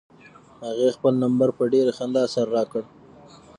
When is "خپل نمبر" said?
0.95-1.47